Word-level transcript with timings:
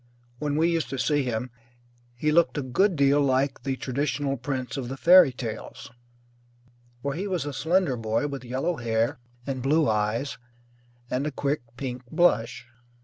When 0.39 0.55
we 0.55 0.67
used 0.71 0.89
to 0.89 0.97
see 0.97 1.21
him 1.21 1.51
he 2.15 2.31
looked 2.31 2.57
a 2.57 2.63
good 2.63 2.95
deal 2.95 3.21
like 3.21 3.61
the 3.61 3.75
traditional 3.75 4.35
prince 4.35 4.75
of 4.75 4.87
the 4.89 4.97
fairy 4.97 5.31
tales, 5.31 5.91
for 7.03 7.13
he 7.13 7.27
was 7.27 7.45
a 7.45 7.53
slender 7.53 7.95
boy 7.95 8.25
with 8.25 8.43
yellow 8.43 8.77
hair, 8.77 9.19
and 9.45 9.61
blue 9.61 9.87
eyes, 9.87 10.39
and 11.11 11.27
a 11.27 11.31
quick 11.31 11.61
pink 11.77 12.03
blush. 12.09 12.65